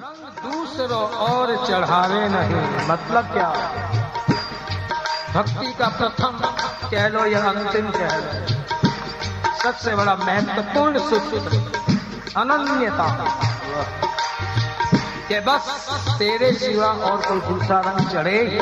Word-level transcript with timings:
दूसरों 0.00 1.10
और 1.10 1.66
चढ़ावे 1.66 2.28
नहीं। 2.28 2.88
मतलब 2.88 3.24
क्या? 3.24 3.48
भक्ति 5.34 5.72
का 5.72 5.88
प्रथम 5.88 6.40
कह 6.90 7.08
लो 7.08 7.24
या 7.24 7.40
अंतिम 7.40 7.90
कह 7.90 8.16
लो। 8.16 8.46
सबसे 9.62 9.94
बड़ा 9.94 10.14
महत्वपूर्ण 10.14 10.98
सूत्र 10.98 11.56
अनन्यता। 12.36 13.24
कि 15.28 15.40
बस 15.40 15.88
तेरे 16.18 16.52
सिवा 16.52 16.86
और 16.86 17.22
कोई 17.26 17.40
दूसरा 17.40 17.80
रंग 17.80 18.08
चढ़े। 18.08 18.58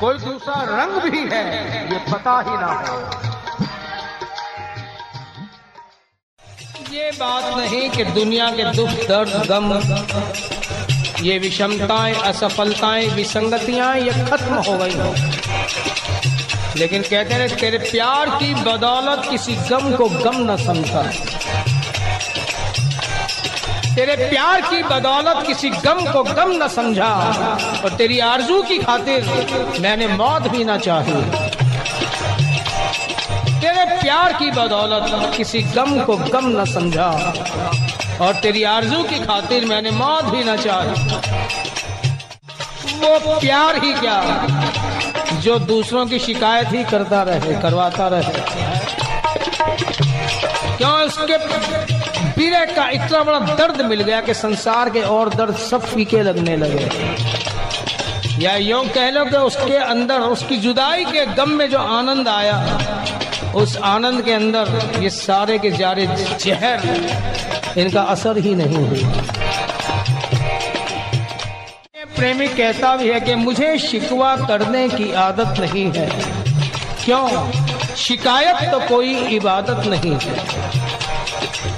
कोई 0.00 0.18
दूसरा 0.18 0.54
रंग 0.58 1.10
भी 1.10 1.28
है, 1.32 1.46
ये 1.92 2.12
पता 2.12 2.40
ही 2.40 2.56
ना 2.56 2.66
हो। 2.66 3.31
ये 6.80 7.10
बात 7.10 7.58
नहीं 7.58 7.90
कि 7.90 8.04
दुनिया 8.04 8.50
के 8.50 8.64
दुख, 8.64 8.88
दर्द, 8.88 9.32
गम, 9.48 9.72
ये 11.24 11.38
विषमताएँ, 11.38 12.14
असफलताएँ, 12.14 13.08
विसंगतियाँ, 13.08 13.96
ये 13.96 14.10
खत्म 14.10 14.54
हो 14.54 14.78
गई 14.78 14.94
हो। 14.94 15.14
लेकिन 16.76 17.02
कहते 17.02 17.34
हैं, 17.34 17.56
तेरे 17.56 17.78
प्यार 17.78 18.30
की 18.30 18.54
बदौलत 18.54 19.22
किसी 19.30 19.52
गम 19.52 19.96
को 19.96 20.08
गम 20.08 20.52
न 20.52 20.56
समझा 20.56 21.02
तेरे 23.94 24.16
प्यार 24.16 24.60
की 24.60 24.82
बदौलत 24.82 25.46
किसी 25.46 25.70
गम 25.70 26.12
को 26.12 26.22
गम 26.22 26.64
न 26.64 26.68
समझा। 26.68 27.10
और 27.84 27.90
तेरी 27.90 28.18
आरज़ू 28.18 28.62
की 28.62 28.78
खातिर 28.78 29.24
मैंने 29.80 30.06
मौत 30.06 30.42
भी 30.42 30.64
ना 30.64 30.78
चाही। 30.78 31.12
तेरे 33.62 33.84
प्यार 33.96 34.32
की 34.32 34.50
बदौलत 34.50 35.34
किसी 35.36 35.60
गम 35.74 36.00
को 36.00 36.16
गम 36.16 36.46
न 36.60 36.64
समझा। 36.64 37.10
और 38.20 38.34
तेरी 38.34 38.62
आरज़ू 38.62 39.02
की 39.02 39.18
खातिर 39.18 39.64
मैंने 39.64 39.90
मौत 39.90 40.24
भी 40.24 40.42
न 40.44 40.56
चाही। 40.56 41.04
वो 42.96 43.38
प्यार 43.40 43.76
ही 43.84 43.92
क्या? 43.94 44.18
जो 45.40 45.58
दूसरों 45.58 46.06
की 46.06 46.18
शिकायत 46.18 46.72
ही 46.72 46.84
करता 46.84 47.22
रहे, 47.22 47.54
करवाता 47.62 48.08
रहे। 48.08 48.32
क्यों 50.76 50.92
उसके 50.92 51.36
पीरे 52.32 52.64
का 52.66 52.88
इतना 52.88 53.22
बड़ा 53.22 53.38
दर्द 53.38 53.80
मिल 53.80 54.02
गया 54.02 54.20
कि 54.20 54.34
संसार 54.34 54.90
के 54.90 55.02
और 55.10 55.34
दर्द 55.34 55.56
सब 55.70 55.84
फीके 55.84 56.22
लगने 56.22 56.56
लगे? 56.56 56.90
या 58.38 58.56
यूँ 58.56 58.84
कह 58.88 59.10
लो 59.10 59.24
कि 59.24 59.36
उसके 59.36 59.76
अंदर 59.76 60.20
उसकी 60.28 60.56
जुदाई 60.56 61.04
के 61.04 61.26
गम 61.34 61.50
में 61.50 61.68
जो 61.70 61.78
आनंद 61.78 62.28
आया 62.28 62.56
उस 63.54 63.76
आनंद 63.76 64.22
के 64.22 64.32
अंदर 64.32 64.92
ये 65.02 65.10
सारे 65.10 65.58
के 65.58 65.70
जारे 65.70 66.06
जहर 66.40 66.80
इनका 67.78 68.02
असर 68.02 68.38
ही 68.38 68.54
नहीं 68.54 68.76
हुआ। 68.76 69.22
प्रेमी 72.16 72.48
कहता 72.48 72.96
भी 72.96 73.08
है 73.08 73.20
कि 73.20 73.34
मुझे 73.34 73.78
शिकवा 73.78 74.36
करने 74.36 74.88
की 74.88 75.12
आदत 75.12 75.60
नहीं 75.60 75.92
है। 75.92 76.10
क्यों? 77.04 77.50
शिकायत 77.96 78.70
तो 78.70 78.80
कोई 78.80 79.14
इबादत 79.14 79.86
नहीं 79.86 80.18
है। 80.22 80.36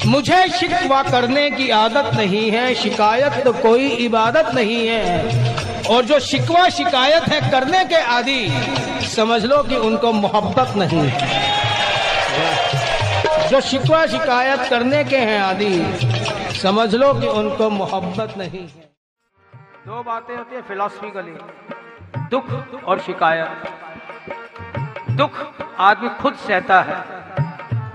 मुझे 0.06 0.48
शिकवा 0.48 1.02
करने 1.02 1.50
की 1.50 1.70
आदत 1.70 2.10
नहीं 2.16 2.50
है, 2.50 2.74
शिकायत 2.74 3.32
तो 3.44 3.52
कोई 3.52 3.86
इबादत 3.86 4.54
नहीं 4.54 4.86
है। 4.88 5.54
और 5.90 6.04
जो 6.04 6.20
शिकवा 6.20 6.68
शिकायत 6.68 7.22
है 7.22 7.50
करने 7.50 7.84
के 7.84 7.96
आदि, 7.96 8.52
समझ 9.16 9.44
लो 9.44 9.62
कि 9.62 9.76
उनको 9.76 10.12
मोहब्बत 10.12 10.76
नहीं 10.76 11.08
है। 11.08 11.53
जो 13.50 13.60
शिकवा 13.60 14.06
शिकायत 14.06 14.60
करने 14.70 15.04
के 15.04 15.16
हैं 15.16 15.40
आदि, 15.40 15.98
समझ 16.58 16.94
लो 16.94 17.14
कि 17.14 17.26
उनको 17.26 17.70
मोहब्बत 17.70 18.34
नहीं 18.38 18.60
है। 18.60 18.90
दो 19.86 20.02
बातें 20.02 20.36
होती 20.36 20.56
है 20.56 20.62
फिलोसफिकली 20.62 21.36
दुख 22.30 22.84
और 22.84 22.98
शिकायत। 22.98 23.48
दुख 25.10 25.30
आदमी 25.78 26.08
खुद 26.08 26.34
सहता 26.34 26.80
है, 26.82 26.96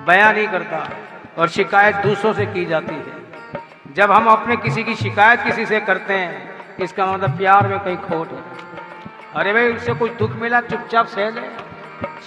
बयां 0.05 0.33
नहीं 0.33 0.47
करता, 0.47 0.89
और 1.37 1.49
शिकायत 1.49 1.95
दूसरों 1.95 2.33
से 2.33 2.45
की 2.45 2.65
जाती 2.65 2.95
है। 2.95 3.93
जब 3.93 4.11
हम 4.11 4.27
अपने 4.27 4.57
किसी 4.57 4.83
की 4.83 4.95
शिकायत 4.95 5.39
किसी 5.39 5.65
से 5.65 5.79
करते 5.79 6.13
हैं, 6.13 6.77
इसका 6.77 7.05
मतलब 7.05 7.37
प्यार 7.37 7.67
में 7.67 7.79
कहीं 7.79 7.97
खोट 7.97 8.31
है। 8.31 8.41
अरे 9.35 9.53
भाई 9.53 9.73
उससे 9.73 9.93
कुछ 9.93 10.11
दुख 10.11 10.31
मिला, 10.31 10.61
चुपचाप 10.61 11.07
सह 11.07 11.29
ले। 11.29 11.41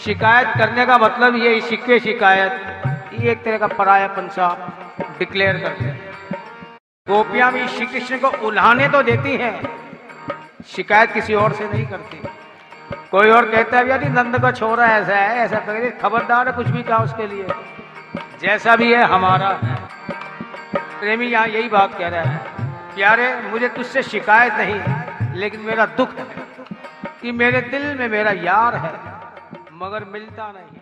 शिकायत 0.05 0.49
करने 0.59 0.87
का 0.87 0.99
मतलब 0.99 1.37
ये, 1.37 1.61
शिकवे 1.61 2.00
शिकायत। 2.00 2.53
ये 3.15 3.31
एक 3.31 3.43
तरह 3.45 3.59
का 3.59 3.67
पराया 3.69 4.06
पंसा 4.11 4.49
डिक्लेयर 5.19 5.59
करते 5.59 5.84
हैं 5.84 6.00
गोपियाँ 7.06 7.53
भी 7.53 7.67
श्री 7.69 7.87
कृष्ण 7.87 8.19
को 8.19 8.28
उल्हाने 8.47 8.89
तो 8.89 9.03
देती 9.03 9.37
हैं, 9.37 9.55
शिकायत 10.67 11.12
किसी 11.12 11.34
और 11.34 11.53
से 11.53 11.69
नहीं 11.69 11.87
करती। 11.87 12.21
कोई 13.11 13.31
और 13.31 13.50
कहता 13.50 13.78
है 13.78 13.89
यार 13.89 14.05
नंद 14.11 14.41
का 14.43 14.50
छोरा 14.53 14.87
ऐसा 14.89 15.17
है, 15.17 15.39
ऐसा 15.39 15.59
कर 15.61 15.91
खबरदार 16.03 16.49
है, 16.49 16.55
कुछ 16.55 16.67
भी 16.69 16.83
कहा 16.83 16.99
उसके 16.99 17.27
लिए। 17.27 17.47
जैसा 18.43 18.77
भी 18.77 18.93
है, 18.93 19.03
हमारा 19.05 19.49
है। 19.62 19.77
प्रेमी 21.00 21.27
यहाँ 21.27 21.47
यही 21.49 21.69
बात 21.69 21.99
कह 21.99 22.09
रहा 22.09 22.23
है 22.23 22.94
प्यारे 22.94 23.34
मुझे 23.50 23.69
तुझसे 23.71 24.03
शिकायत 24.05 24.53
नहीं 24.55 25.34
लेकिन 25.37 25.61
मेरा 25.61 25.87
दुख 25.99 26.19
है 26.19 26.27
कि 27.23 27.33
मेरे 27.34 27.61
दिल 27.62 27.84
में 27.99 28.09
मेरा 28.09 28.31
यार 28.43 28.75
है, 28.77 28.93
मगर 29.75 30.05
मिलता 30.12 30.47
नहीं 30.49 30.81